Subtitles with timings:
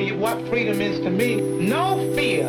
[0.00, 1.36] tell you what freedom is to me.
[1.36, 2.48] No fear.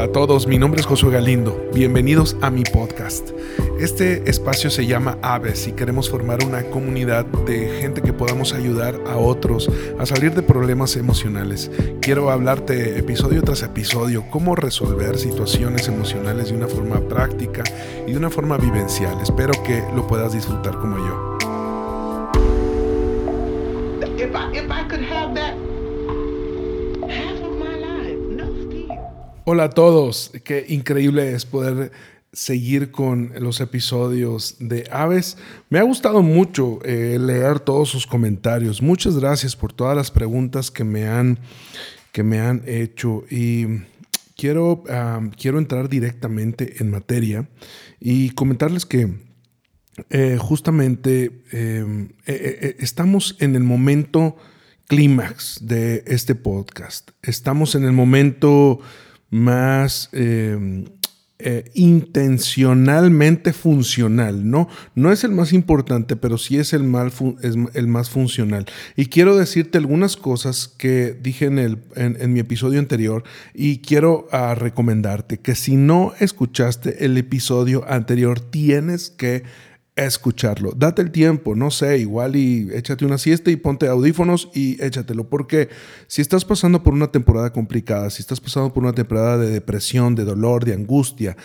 [0.00, 1.62] A todos, mi nombre es Josué Galindo.
[1.74, 3.32] Bienvenidos a mi podcast.
[3.78, 8.98] Este espacio se llama Aves y queremos formar una comunidad de gente que podamos ayudar
[9.06, 11.70] a otros a salir de problemas emocionales.
[12.00, 17.62] Quiero hablarte episodio tras episodio cómo resolver situaciones emocionales de una forma práctica
[18.06, 19.20] y de una forma vivencial.
[19.20, 21.29] Espero que lo puedas disfrutar como yo.
[29.52, 31.90] Hola a todos, qué increíble es poder
[32.32, 35.38] seguir con los episodios de Aves.
[35.70, 38.80] Me ha gustado mucho eh, leer todos sus comentarios.
[38.80, 41.40] Muchas gracias por todas las preguntas que me han,
[42.12, 43.66] que me han hecho y
[44.36, 44.84] quiero,
[45.36, 47.48] quiero entrar directamente en materia
[47.98, 49.12] y comentarles que
[50.10, 54.36] eh, justamente eh, eh, estamos en el momento
[54.86, 57.10] clímax de este podcast.
[57.20, 58.78] Estamos en el momento
[59.30, 60.84] más eh,
[61.42, 64.68] eh, intencionalmente funcional, ¿no?
[64.94, 67.10] No es el más importante, pero sí es el, mal
[67.42, 68.66] es el más funcional.
[68.94, 74.28] Y quiero decirte algunas cosas que dije en, el, en mi episodio anterior y quiero
[74.32, 79.44] ah, recomendarte que si no escuchaste el episodio anterior, tienes que
[80.04, 80.72] escucharlo.
[80.76, 85.28] Date el tiempo, no sé, igual y échate una siesta y ponte audífonos y échatelo,
[85.28, 85.68] porque
[86.06, 90.14] si estás pasando por una temporada complicada, si estás pasando por una temporada de depresión,
[90.14, 91.36] de dolor, de angustia,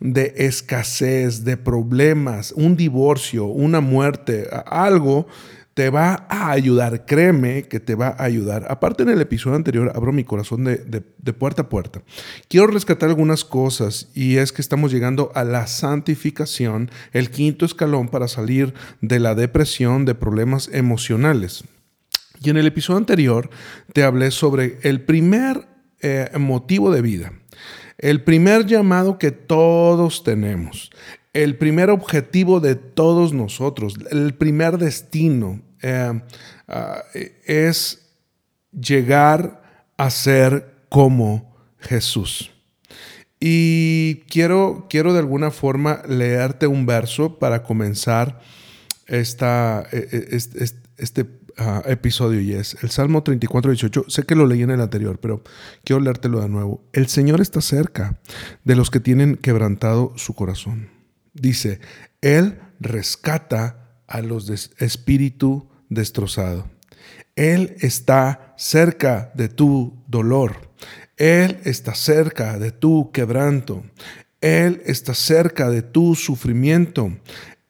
[0.00, 5.26] de escasez, de problemas, un divorcio, una muerte, algo,
[5.74, 8.66] te va a ayudar, créeme que te va a ayudar.
[8.70, 11.00] Aparte en el episodio anterior abro mi corazón de,
[11.32, 12.02] puerta a puerta.
[12.48, 18.08] Quiero rescatar algunas cosas y es que estamos llegando a la santificación, el quinto escalón
[18.08, 21.64] para salir de la depresión, de problemas emocionales.
[22.40, 23.50] Y en el episodio anterior
[23.92, 25.66] te hablé sobre el primer
[26.00, 27.32] eh, motivo de vida,
[27.98, 30.90] el primer llamado que todos tenemos,
[31.34, 36.20] el primer objetivo de todos nosotros, el primer destino eh,
[36.68, 37.02] ah,
[37.44, 38.10] es
[38.72, 39.62] llegar
[39.98, 42.50] a ser como Jesús.
[43.40, 48.40] Y quiero, quiero de alguna forma leerte un verso para comenzar
[49.06, 51.26] esta, eh, eh, este, este- este,
[51.58, 54.04] ah, episodio y es el Salmo 34, 18.
[54.08, 55.42] Sé que lo leí en el anterior, pero
[55.82, 56.84] quiero leértelo de nuevo.
[56.92, 58.20] El Señor está cerca
[58.62, 60.93] de los que tienen quebrantado su corazón.
[61.34, 61.80] Dice,
[62.20, 66.70] Él rescata a los de espíritu destrozado.
[67.36, 70.70] Él está cerca de tu dolor.
[71.16, 73.84] Él está cerca de tu quebranto.
[74.40, 77.16] Él está cerca de tu sufrimiento.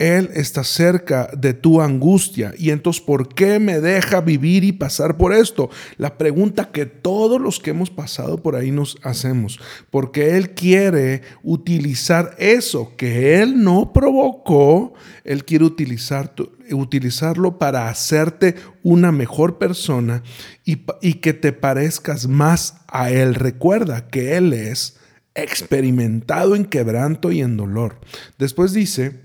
[0.04, 2.52] Él está cerca de tu angustia.
[2.58, 5.70] Y entonces, ¿por qué me deja vivir y pasar por esto?
[5.96, 9.58] La pregunta que todos los que hemos pasado por ahí nos hacemos.
[9.90, 14.94] Porque Él quiere utilizar eso que Él no provocó.
[15.24, 16.34] Él quiere utilizar
[16.70, 20.22] utilizarlo para hacerte una mejor persona
[20.64, 23.34] y que te parezcas más a Él.
[23.34, 24.96] Recuerda que Él es
[25.34, 28.00] experimentado en quebranto y en dolor.
[28.38, 29.23] Después dice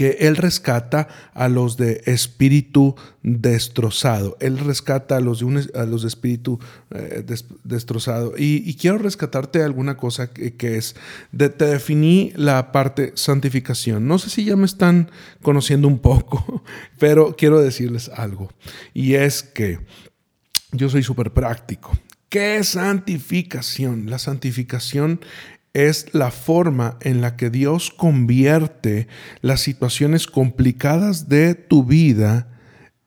[0.00, 4.38] que Él rescata a los de espíritu destrozado.
[4.40, 6.58] Él rescata a los de, un, a los de espíritu
[6.90, 8.32] eh, des, destrozado.
[8.38, 10.96] Y, quiero rescatarte alguna cosa que, que es,
[11.32, 14.08] de, te definí la parte santificación.
[14.08, 15.10] No sé si ya me están
[15.42, 16.64] conociendo un poco,
[16.98, 18.50] pero quiero decirles algo.
[18.94, 19.80] Y es que
[20.72, 21.92] yo soy súper práctico.
[22.30, 24.08] ¿Qué es santificación?
[24.08, 25.20] La santificación
[25.72, 29.08] es la forma en la que Dios convierte
[29.40, 32.48] las situaciones complicadas de tu vida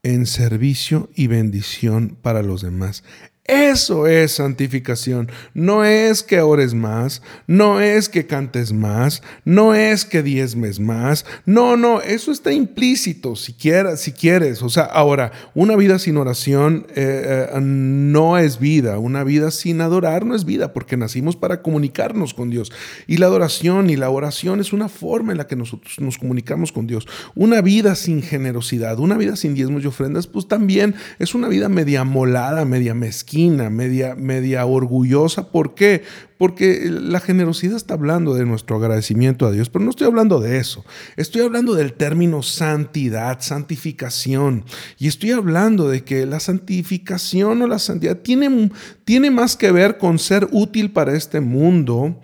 [0.03, 3.03] en servicio y bendición para los demás.
[3.46, 5.30] Eso es santificación.
[5.54, 11.25] No es que ores más, no es que cantes más, no es que diezmes más.
[11.45, 14.00] No, no, eso está implícito si quieres.
[14.00, 14.63] Si quieres.
[14.63, 18.98] O sea, ahora, una vida sin oración eh, eh, no es vida.
[18.98, 22.72] Una vida sin adorar no es vida porque nacimos para comunicarnos con Dios.
[23.07, 26.72] Y la adoración y la oración es una forma en la que nosotros nos comunicamos
[26.72, 27.10] con Dios.
[27.36, 31.68] Una vida sin generosidad, una vida sin diezmos y ofrendas, pues también es una vida
[31.68, 33.32] media molada, media mezquina
[33.69, 35.51] media, media orgullosa.
[35.51, 36.03] ¿Por qué?
[36.38, 40.57] Porque la generosidad está hablando de nuestro agradecimiento a Dios, pero no estoy hablando de
[40.57, 40.83] eso.
[41.15, 44.65] Estoy hablando del término santidad, santificación.
[44.97, 48.71] Y estoy hablando de que la santificación o la santidad tiene,
[49.06, 52.19] tiene más que ver con ser útil para este mundo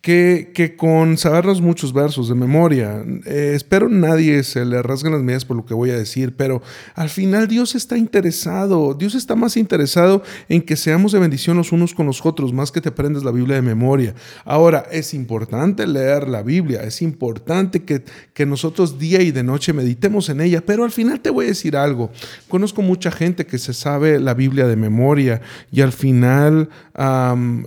[0.00, 5.44] que, con sabernos muchos versos de memoria, eh, espero nadie se le rasguen las medias
[5.44, 6.62] por lo que voy a decir, pero
[6.94, 11.72] al final Dios está interesado, Dios está más interesado en que seamos de bendición los
[11.72, 14.14] unos con los otros, más que te aprendes la Biblia de memoria.
[14.46, 19.74] Ahora, es importante leer la Biblia, es importante que, que nosotros día y de noche
[19.74, 22.10] meditemos en ella, pero al final te voy a decir algo,
[22.48, 26.70] conozco mucha gente que se sabe la Biblia de memoria y al final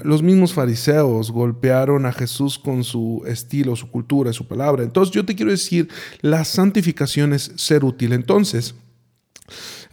[0.03, 2.22] los mismos fariseos golpearon a Jesús
[2.61, 4.83] con su estilo, su cultura, su palabra.
[4.83, 5.89] Entonces yo te quiero decir,
[6.21, 8.13] la santificación es ser útil.
[8.13, 8.75] Entonces,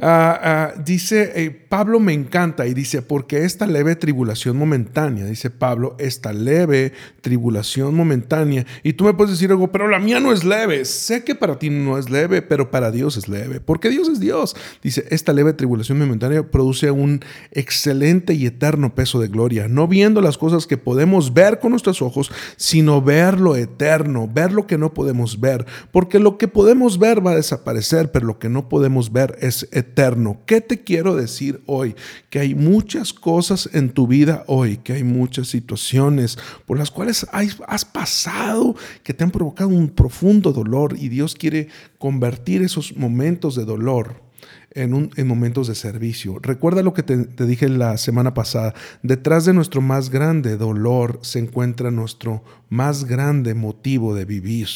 [0.02, 5.50] Ah, ah, dice, eh, Pablo me encanta y dice, porque esta leve tribulación momentánea, dice
[5.50, 8.64] Pablo, esta leve tribulación momentánea.
[8.82, 10.86] Y tú me puedes decir algo, pero la mía no es leve.
[10.86, 14.20] Sé que para ti no es leve, pero para Dios es leve, porque Dios es
[14.20, 14.56] Dios.
[14.82, 17.20] Dice, esta leve tribulación momentánea produce un
[17.50, 22.00] excelente y eterno peso de gloria, no viendo las cosas que podemos ver con nuestros
[22.00, 26.98] ojos, sino ver lo eterno, ver lo que no podemos ver, porque lo que podemos
[26.98, 30.38] ver va a desaparecer, pero lo que no podemos ver es eterno eterno.
[30.46, 31.94] ¿Qué te quiero decir hoy?
[32.30, 37.26] Que hay muchas cosas en tu vida hoy, que hay muchas situaciones por las cuales
[37.32, 43.56] has pasado, que te han provocado un profundo dolor y Dios quiere convertir esos momentos
[43.56, 44.29] de dolor
[44.72, 46.38] en, momentos de servicio.
[46.40, 48.74] Recuerda lo que te, te, dije la semana pasada.
[49.02, 54.68] Detrás de nuestro más grande dolor se encuentra nuestro más grande motivo de vivir.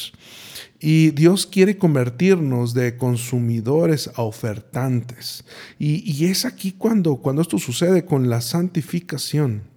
[0.79, 5.45] Y Dios quiere convertirnos de consumidores a ofertantes.
[5.79, 9.74] Y, es aquí cuando, cuando esto sucede con la santificación.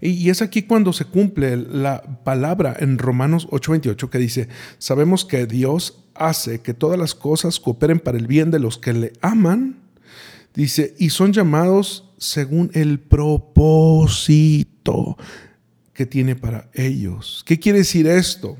[0.00, 5.46] Y, es aquí cuando se cumple la palabra en Romanos 8:28 que dice, sabemos que
[5.46, 9.80] Dios hace que todas las cosas cooperen para el bien de los que le aman.
[10.54, 14.36] Dice, y son llamados según el propósito
[15.92, 17.42] que tiene para ellos.
[17.44, 18.56] ¿Qué quiere decir esto?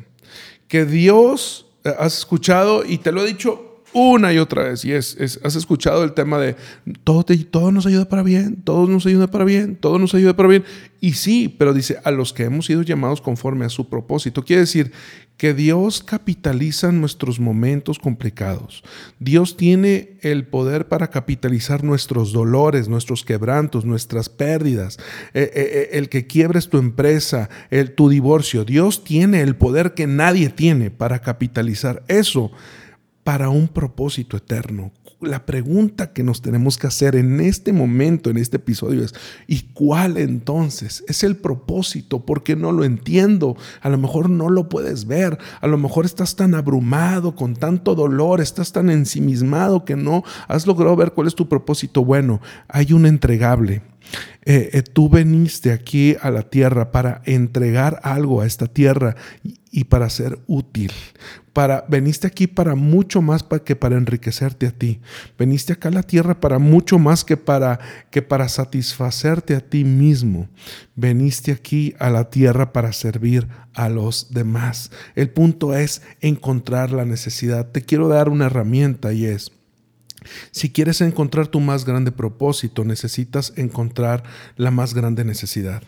[0.69, 4.93] que Dios, eh, has escuchado y te lo he dicho una y otra vez, y
[4.93, 6.57] es, has escuchado el tema de
[7.05, 7.39] todo, te,
[7.73, 10.65] nos ayuda para bien, todo nos ayuda para bien, todo nos ayuda para bien.
[11.01, 14.45] Y sí, pero dice, a los que hemos sido llamados conforme a su propósito.
[14.45, 14.91] Quiere decir
[15.37, 18.83] que Dios capitaliza nuestros momentos complicados.
[19.19, 24.99] Dios tiene el poder para capitalizar nuestros dolores, nuestros quebrantos, nuestras pérdidas,
[25.35, 28.65] eh, eh, eh, el que quiebres tu empresa, el, tu divorcio.
[28.65, 32.53] Dios tiene el poder que nadie tiene para capitalizar eso
[33.25, 34.93] para un propósito eterno.
[35.21, 39.15] La pregunta que nos tenemos que hacer en este momento, en este episodio es,
[39.47, 42.27] ¿y cuál entonces es el propósito?
[42.27, 43.57] Porque no lo entiendo.
[43.81, 45.39] A lo mejor no lo puedes ver.
[45.63, 50.67] A lo mejor estás tan abrumado, con tanto dolor, estás tan ensimismado que no has
[50.67, 52.05] logrado ver cuál es tu propósito.
[52.05, 53.83] Bueno, hay un entregable
[54.47, 59.17] eh, eh, tú veniste aquí a la tierra para entregar algo a esta tierra
[59.71, 60.93] y, para ser útil.
[61.53, 65.01] Para, veniste aquí para mucho más que para enriquecerte a ti.
[65.39, 67.81] Veniste acá a la tierra para mucho más que para,
[68.11, 70.49] que para satisfacerte a ti mismo.
[70.95, 74.91] Veniste aquí a la tierra para servir a los demás.
[75.15, 77.71] El punto es encontrar la necesidad.
[77.71, 79.53] Te quiero dar una herramienta y es
[80.51, 84.23] si quieres encontrar tu más grande propósito, necesitas encontrar
[84.57, 85.83] la más grande necesidad.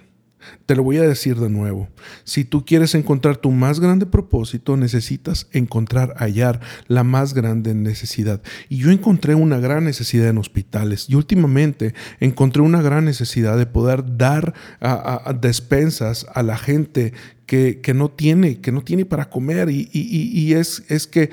[0.67, 1.89] Te lo voy a decir de nuevo.
[2.25, 8.43] Si tú quieres encontrar tu más grande propósito, necesitas encontrar, hallar la más grande necesidad.
[8.69, 11.09] Y yo encontré una gran necesidad en hospitales.
[11.09, 17.13] Y últimamente encontré una gran necesidad de poder dar a, despensas a la gente
[17.47, 19.69] que, no tiene, que no tiene para comer.
[19.71, 21.31] Y, es, es que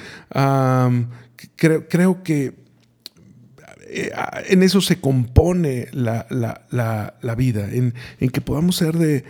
[1.55, 2.62] creo, creo que
[3.95, 4.11] eh,
[4.47, 6.25] en eso se compone la,
[7.37, 7.93] vida, en,
[8.31, 9.23] que podamos ser de,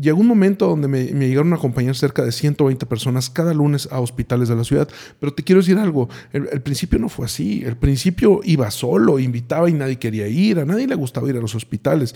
[0.00, 4.00] llegó un momento donde me, llegaron a acompañar cerca de 120 personas cada lunes a
[4.00, 7.62] hospitales de la ciudad, pero te quiero decir algo, el, el principio no fue así,
[7.64, 11.40] el principio iba solo, invitaba y nadie quería ir, a nadie le gustaba ir a
[11.40, 12.14] los hospitales.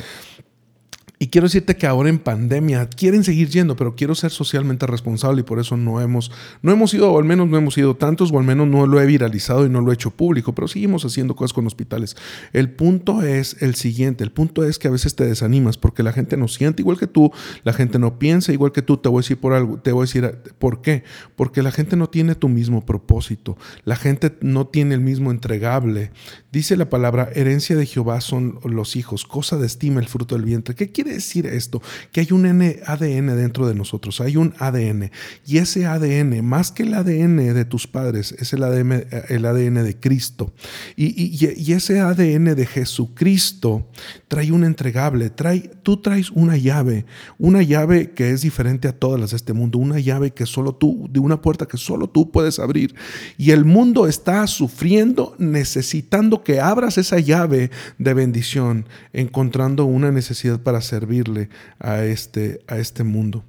[1.25, 5.41] Y quiero decirte que ahora en pandemia quieren seguir yendo, pero quiero ser socialmente responsable
[5.41, 8.31] y por eso no hemos, no hemos ido, o al menos no hemos ido tantos,
[8.31, 11.03] o al menos no lo he viralizado y no lo he hecho público, pero seguimos
[11.07, 12.15] haciendo cosas con hospitales.
[12.53, 16.13] El punto es el siguiente, el punto es que a veces te desanimas porque la
[16.13, 19.21] gente no siente igual que tú, la gente no piensa igual que tú, te voy
[19.21, 21.05] a decir por algo, te voy a decir por qué,
[21.37, 26.11] porque la gente no tiene tu mismo propósito, la gente no tiene el mismo entregable.
[26.53, 30.45] Dice la palabra, herencia de Jehová son los hijos, cosa de estima el fruto del
[30.45, 30.75] vientre.
[30.75, 31.83] ¿Qué quiere decir esto?
[32.13, 35.11] Que hay un ADN dentro de nosotros, hay un ADN.
[35.47, 39.85] Y ese ADN, más que el ADN de tus padres, es el ADN, el ADN
[39.85, 40.53] de Cristo.
[40.97, 43.89] Y, ese ADN de Jesucristo
[44.29, 47.05] trae un entregable, trae, tú traes una llave,
[47.39, 50.75] una llave que es diferente a todas las de este mundo, una llave que solo
[50.75, 52.95] tú, de una puerta que solo tú puedes abrir.
[53.37, 60.61] Y el mundo está sufriendo, necesitando que abras esa llave de bendición, encontrando una necesidad
[60.61, 61.49] para servirle
[61.81, 63.45] a este, a este mundo.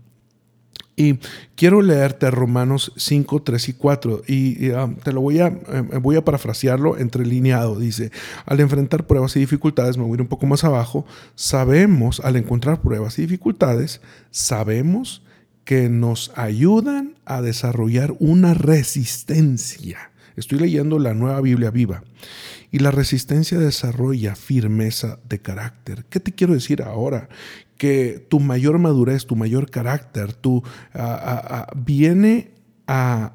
[0.98, 1.20] Y
[1.56, 6.16] quiero leerte Romanos 5, 3 y 4 y, ah, te lo voy a, eh, voy
[6.16, 7.78] a parafrasearlo entrelineado.
[7.78, 8.12] Dice,
[8.46, 12.38] al enfrentar pruebas y dificultades, me voy a ir un poco más abajo, sabemos, al
[12.38, 15.22] encontrar pruebas y dificultades, sabemos
[15.66, 20.12] que nos ayudan a desarrollar una resistencia.
[20.36, 22.04] Estoy leyendo la nueva Biblia viva.
[22.72, 26.06] Y la resistencia desarrolla firmeza de carácter.
[26.10, 27.30] ¿Qué te quiero decir ahora?
[27.78, 30.64] Que tu mayor madurez, tu mayor carácter, tu,
[31.76, 32.52] viene
[32.88, 33.32] a,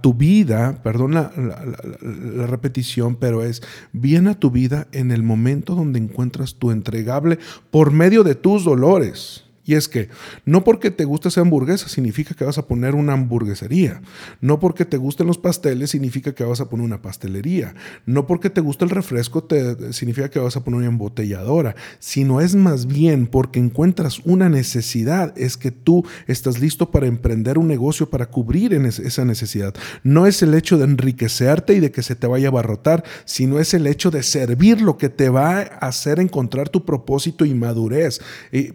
[0.00, 5.74] tu vida, perdón la, la, repetición, pero es, viene a tu vida en el momento
[5.74, 7.38] donde encuentras tu entregable
[7.70, 9.49] por medio de tus dolores.
[9.70, 10.08] Y es que
[10.44, 14.02] no porque te guste esa hamburguesa significa que vas a poner una hamburguesería.
[14.40, 17.76] No porque te gusten los pasteles significa que vas a poner una pastelería.
[18.04, 21.76] No porque te guste el refresco te, significa que vas a poner una embotelladora.
[22.00, 25.38] Sino es más bien porque encuentras una necesidad.
[25.38, 29.72] Es que tú estás listo para emprender un negocio para cubrir esa necesidad.
[30.02, 33.60] No es el hecho de enriquecerte y de que se te vaya a abarrotar, sino
[33.60, 37.54] es el hecho de servir lo que te va a hacer encontrar tu propósito y
[37.54, 38.20] madurez.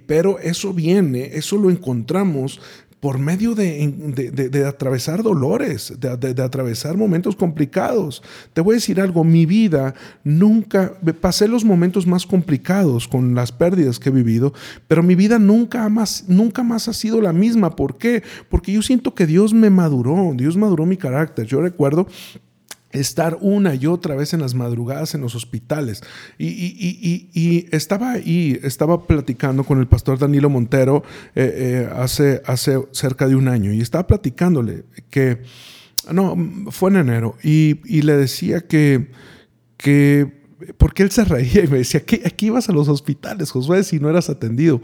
[0.07, 2.59] pero eso viene eso lo encontramos
[3.05, 8.23] por medio de, atravesar dolores, de, atravesar momentos complicados.
[8.53, 13.51] Te voy a decir algo, mi vida nunca, pasé los momentos más complicados con las
[13.51, 14.55] pérdidas que he vivido,
[14.87, 17.75] pero mi vida nunca más, nunca más ha sido la misma.
[17.75, 18.23] ¿Por qué?
[18.49, 21.45] Porque yo siento que Dios me maduró, Dios maduró mi carácter.
[21.45, 22.07] Yo recuerdo
[22.95, 26.01] estar una y otra vez en las madrugadas en los hospitales.
[26.37, 31.03] Y, estaba ahí, estaba platicando con el pastor Danilo Montero
[31.35, 35.41] eh, eh, hace, hace cerca de un año y estaba platicándole que,
[36.11, 36.35] no,
[36.71, 39.11] fue en enero, y, le decía que,
[39.77, 40.31] que,
[40.77, 43.99] porque él se reía y me decía, que aquí ibas a los hospitales, Josué, si
[43.99, 44.81] no eras atendido.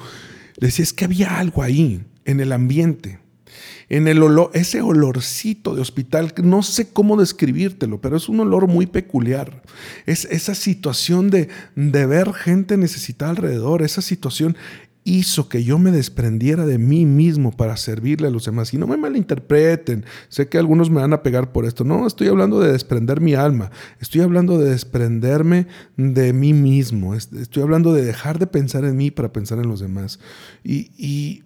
[0.57, 3.20] Le decía, es que había algo ahí en el ambiente
[3.89, 8.67] en el olor, ese olorcito de hospital, no sé cómo describírtelo, pero es un olor
[8.67, 9.63] muy peculiar.
[10.05, 14.55] Es esa situación de, de ver gente necesitada alrededor, esa situación
[15.03, 18.73] hizo que yo me desprendiera de mí mismo para servirle a los demás.
[18.73, 21.83] Y no me malinterpreten, sé que algunos me van a pegar por esto.
[21.83, 25.67] No, estoy hablando de desprender mi alma, estoy hablando de desprenderme
[25.97, 29.79] de mí mismo, estoy hablando de dejar de pensar en mí para pensar en los
[29.79, 30.19] demás.
[30.63, 31.43] Y, y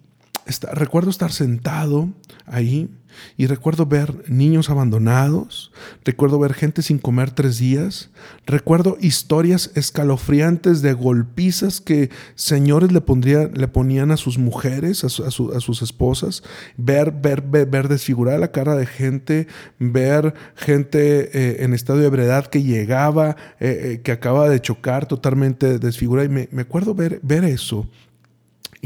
[0.72, 2.08] recuerdo estar sentado
[2.46, 2.88] ahí
[3.36, 5.72] y recuerdo ver niños abandonados,
[6.04, 8.10] recuerdo ver gente sin comer tres días,
[8.46, 16.42] recuerdo historias escalofriantes de golpizas que señores le, ponían a sus mujeres, a, sus esposas,
[16.76, 19.46] ver, ver, ver, desfigurada la cara de gente,
[19.78, 25.06] ver gente eh, en estado de ebriedad que llegaba, eh, eh, que acaba de chocar
[25.06, 26.26] totalmente desfigurada.
[26.26, 27.88] Y me, me acuerdo ver, ver eso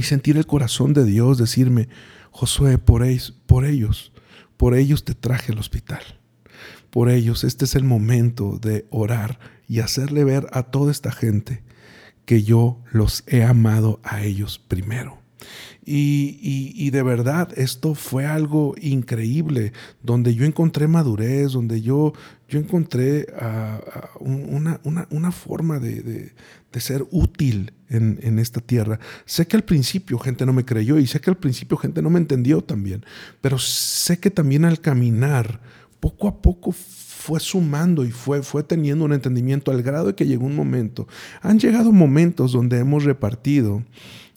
[0.00, 1.90] y sentir el corazón de Dios decirme,
[2.30, 4.12] Josué, por ellos, por ellos,
[4.56, 6.00] por ellos te traje al hospital.
[6.88, 9.38] Por ellos, este es el momento de orar
[9.68, 11.62] y hacerle ver a toda esta gente
[12.24, 15.18] que yo los he amado a ellos primero.
[15.84, 22.14] Y, de verdad, esto fue algo increíble, donde yo encontré madurez, donde yo,
[22.50, 23.26] yo encontré
[24.18, 26.32] una, forma de,
[26.78, 28.98] ser útil en, esta tierra.
[29.24, 32.10] Sé que al principio gente no me creyó y sé que al principio gente no
[32.10, 33.04] me entendió también,
[33.40, 35.60] pero sé que también al caminar,
[36.00, 40.46] poco a poco fue sumando y fue, teniendo un entendimiento al grado de que llegó
[40.46, 41.06] un momento.
[41.42, 43.84] Han llegado momentos donde hemos repartido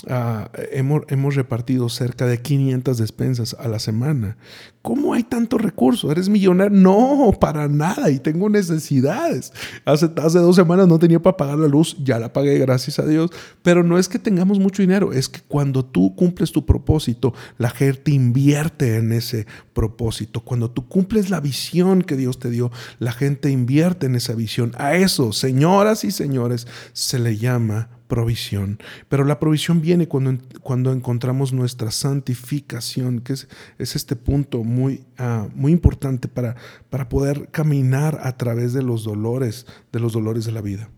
[0.09, 4.37] Ah, hemos, repartido cerca de 500 despensas a la semana.
[4.83, 6.11] ¿Cómo hay tanto recurso?
[6.11, 6.77] ¿Eres millonario?
[6.77, 8.11] No, para nada.
[8.11, 9.53] Y tengo necesidades.
[9.85, 11.95] Hace, hace dos semanas no tenía para pagar la luz.
[12.03, 13.31] Ya la pagué, gracias a Dios.
[13.61, 15.13] Pero no es que tengamos mucho dinero.
[15.13, 20.41] Es que cuando tú cumples tu propósito, la gente invierte en ese propósito.
[20.41, 24.73] Cuando tú cumples la visión que Dios te dio, la gente invierte en esa visión.
[24.77, 28.79] A eso, señoras y señores, se le llama provisión.
[29.09, 33.47] Pero la provisión viene cuando, cuando encontramos nuestra santificación, que es,
[33.79, 36.55] es este punto muy, uh, muy importante para,
[36.89, 40.89] para poder caminar a través de los dolores, de los dolores de la vida.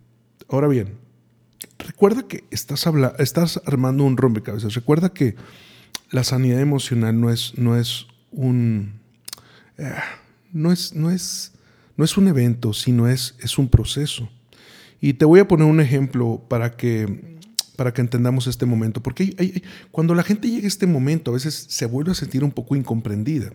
[0.49, 0.97] Ahora bien,
[1.79, 4.73] recuerda que estás, habla, estás armando un rompecabezas.
[4.73, 5.35] Recuerda que
[6.11, 8.99] la sanidad emocional no es, no es un...
[9.77, 9.83] Uh,
[10.55, 11.51] no es, no es,
[11.97, 14.29] no es un evento, sino es, es un proceso.
[15.01, 17.34] Y te voy a poner un ejemplo para que,
[17.75, 21.67] para que entendamos este momento, porque cuando la gente llega a este momento a veces
[21.69, 23.51] se vuelve a sentir un poco incomprendida,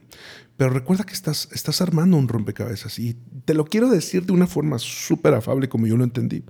[0.57, 4.47] pero recuerda que estás, estás armando un rompecabezas y te lo quiero decir de una
[4.47, 6.45] forma súper afable como yo lo entendí.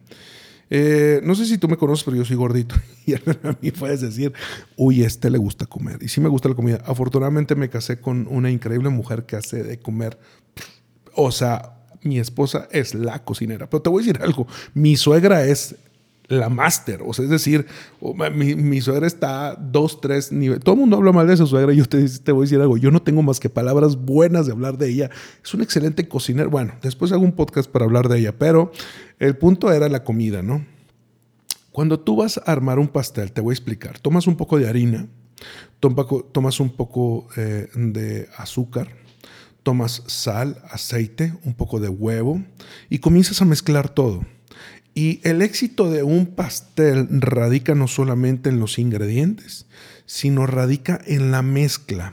[0.72, 2.76] Eh, no sé si tú me conoces, pero yo soy gordito.
[3.06, 3.20] Y a
[3.60, 4.32] mí puedes decir,
[4.76, 5.98] uy, este le gusta comer.
[6.00, 6.80] Y sí me gusta la comida.
[6.86, 10.16] Afortunadamente me casé con una increíble mujer que hace de comer.
[11.14, 13.68] O sea, mi esposa es la cocinera.
[13.68, 15.74] Pero te voy a decir algo, mi suegra es
[16.30, 17.66] la máster, o sea, es decir,
[18.32, 20.62] mi, suegra está dos, tres niveles.
[20.62, 22.76] Todo el mundo habla mal de su suegra yo te, te, voy a decir algo,
[22.76, 25.10] yo no tengo más que palabras buenas de hablar de ella.
[25.42, 26.48] Es un excelente cocinera.
[26.48, 28.70] Bueno, después hago un podcast para hablar de ella, pero
[29.18, 30.64] el punto era la comida, ¿no?
[31.72, 34.68] Cuando tú vas a armar un pastel, te voy a explicar, tomas un poco de
[34.68, 35.08] harina,
[35.80, 38.88] tomas un poco eh, de azúcar,
[39.64, 42.40] tomas sal, aceite, un poco de huevo
[42.88, 44.24] y comienzas a mezclar todo.
[45.00, 49.64] Y el éxito de un pastel radica no solamente en los ingredientes,
[50.04, 52.12] sino radica en la mezcla.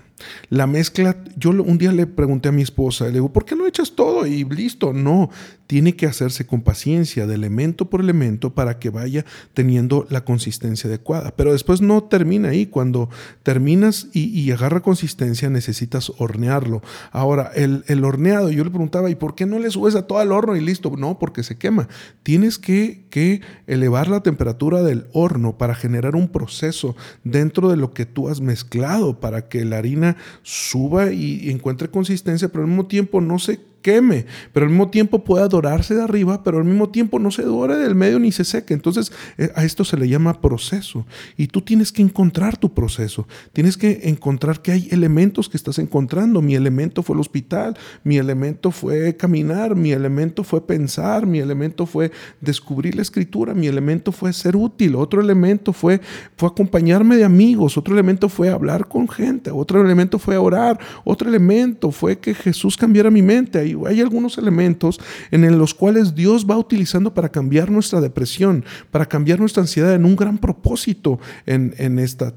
[0.49, 3.67] La mezcla, yo un día le pregunté a mi esposa, le digo, ¿por qué no
[3.67, 4.93] echas todo y listo?
[4.93, 5.29] No,
[5.67, 10.87] tiene que hacerse con paciencia, de elemento por elemento, para que vaya teniendo la consistencia
[10.87, 11.33] adecuada.
[11.35, 12.65] Pero después no termina ahí.
[12.65, 13.09] Cuando
[13.43, 16.81] terminas y, agarra consistencia, necesitas hornearlo.
[17.11, 20.21] Ahora, el, el, horneado, yo le preguntaba, ¿y por qué no le subes a todo
[20.21, 20.95] el horno y listo?
[20.97, 21.89] No, porque se quema.
[22.23, 26.95] Tienes que, que elevar la temperatura del horno para generar un proceso
[27.25, 30.06] dentro de lo que tú has mezclado, para que la harina
[30.43, 35.23] suba y, encuentre consistencia, pero al mismo tiempo no se queme, pero al mismo tiempo
[35.23, 38.43] pueda dorarse de arriba, pero al mismo tiempo no se dore del medio ni se
[38.43, 38.73] seque.
[38.73, 41.05] Entonces eh, a esto se le llama proceso.
[41.37, 43.27] Y tú tienes que encontrar tu proceso.
[43.53, 46.41] Tienes que encontrar que hay elementos que estás encontrando.
[46.41, 51.85] Mi elemento fue el hospital, mi elemento fue caminar, mi elemento fue pensar, mi elemento
[51.85, 52.11] fue
[52.41, 56.01] descubrir la escritura, mi elemento fue ser útil, otro elemento fue,
[56.35, 61.29] fue acompañarme de amigos, otro elemento fue hablar con gente, otro elemento fue orar, otro
[61.29, 63.66] elemento fue que Jesús cambiara mi mente.
[63.87, 64.99] Hay algunos elementos
[65.31, 70.05] en los cuales Dios va utilizando para cambiar nuestra depresión, para cambiar nuestra ansiedad en
[70.05, 72.31] un gran propósito en, esta,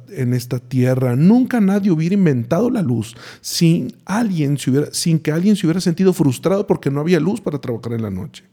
[0.59, 1.17] tierra.
[1.17, 4.59] Nunca nadie hubiera inventado la luz sin, alguien
[4.93, 8.11] sin que alguien se hubiera sentido frustrado porque no había luz para trabajar en la
[8.11, 8.45] noche.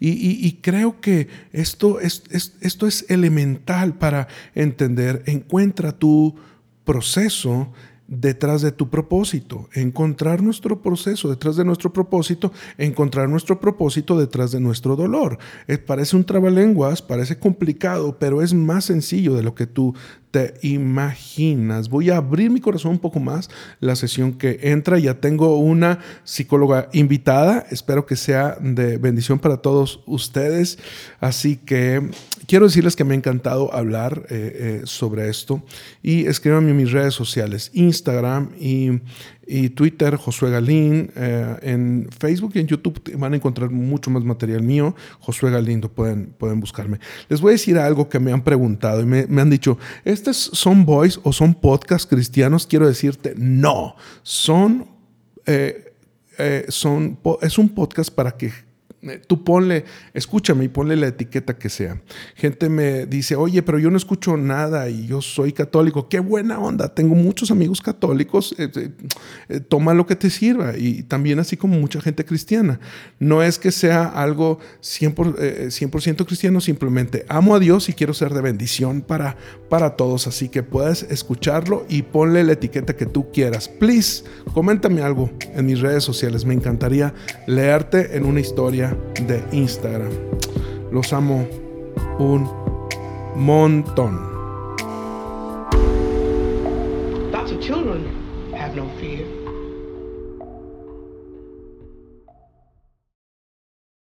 [0.00, 2.22] Y, creo que esto es,
[2.60, 5.24] esto es elemental para entender.
[5.26, 6.36] Encuentra tu
[6.84, 7.72] proceso
[8.08, 14.50] detrás de tu propósito, encontrar nuestro proceso detrás de nuestro propósito, encontrar nuestro propósito detrás
[14.50, 15.38] de nuestro dolor.
[15.68, 19.94] Eh, parece un trabalenguas, parece complicado, pero es más sencillo de lo que tú
[20.30, 21.88] te imaginas.
[21.88, 23.48] Voy a abrir mi corazón un poco más
[23.80, 24.98] la sesión que entra.
[24.98, 27.66] Ya tengo una psicóloga invitada.
[27.70, 30.78] Espero que sea de bendición para todos ustedes.
[31.20, 32.10] Así que
[32.46, 35.62] quiero decirles que me ha encantado hablar eh, eh, sobre esto.
[36.02, 39.00] Y escríbanme en mis redes sociales, Instagram y
[39.48, 41.10] y Twitter, Josué Galín.
[41.16, 44.94] Eh, en Facebook y en YouTube van a encontrar mucho más material mío.
[45.20, 47.00] Josué Galín, pueden, pueden buscarme.
[47.28, 50.84] Les voy a decir algo que me han preguntado y me, han dicho, ¿estos son
[50.84, 52.66] boys o son podcasts cristianos?
[52.66, 54.86] Quiero decirte, no, son...
[55.46, 55.86] Eh,
[56.40, 58.52] eh, son, es un podcast para que
[59.26, 62.00] tú ponle, escúchame y ponle la etiqueta que sea.
[62.34, 66.08] Gente me dice, oye, pero yo no escucho nada y yo soy católico.
[66.08, 66.94] Qué buena onda.
[66.94, 68.54] Tengo muchos amigos católicos.
[68.58, 68.90] Eh,
[69.48, 70.76] eh, toma lo que te sirva.
[70.76, 72.80] Y también así como mucha gente cristiana.
[73.18, 78.40] No es que sea algo 100%, cristiano, simplemente amo a Dios y quiero ser de
[78.40, 79.36] bendición para,
[79.68, 80.26] para todos.
[80.26, 83.68] Así que puedes escucharlo y ponle la etiqueta que tú quieras.
[83.68, 86.44] Please, coméntame algo en mis redes sociales.
[86.44, 87.14] Me encantaría
[87.46, 88.40] leerte en una
[89.26, 90.10] de Instagram.
[90.90, 91.46] Los amo
[92.18, 92.48] un
[93.36, 94.28] montón.
[97.32, 98.04] Lots of children
[98.52, 99.07] have no fear.